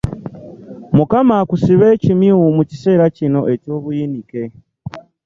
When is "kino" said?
3.17-3.41